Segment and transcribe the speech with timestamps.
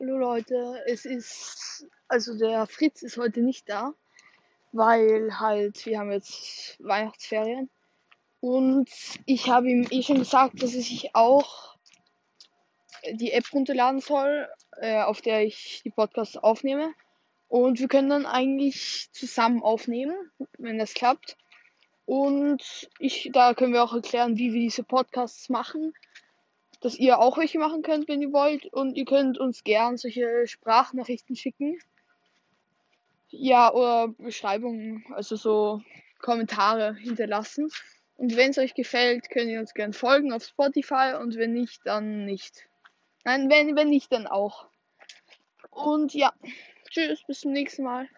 [0.00, 3.94] Hallo Leute, es ist, also der Fritz ist heute nicht da,
[4.72, 7.70] weil halt wir haben jetzt Weihnachtsferien.
[8.40, 8.90] Und
[9.24, 11.76] ich habe ihm eh schon gesagt, dass er sich auch
[13.08, 14.48] die App runterladen soll,
[14.78, 16.92] äh, auf der ich die Podcasts aufnehme.
[17.46, 20.16] Und wir können dann eigentlich zusammen aufnehmen,
[20.58, 21.36] wenn das klappt.
[22.04, 25.94] Und ich, da können wir auch erklären, wie wir diese Podcasts machen
[26.84, 28.66] dass ihr auch welche machen könnt, wenn ihr wollt.
[28.66, 31.78] Und ihr könnt uns gern solche Sprachnachrichten schicken.
[33.30, 35.80] Ja, oder Beschreibungen, also so
[36.20, 37.70] Kommentare hinterlassen.
[38.16, 41.80] Und wenn es euch gefällt, könnt ihr uns gern folgen auf Spotify und wenn nicht,
[41.84, 42.66] dann nicht.
[43.24, 44.66] Nein, wenn, wenn nicht, dann auch.
[45.70, 46.32] Und ja,
[46.90, 48.08] tschüss, bis zum nächsten Mal.